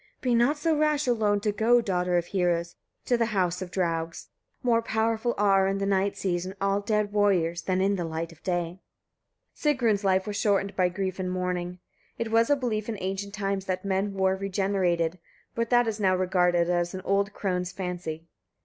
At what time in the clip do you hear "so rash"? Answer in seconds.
0.57-1.05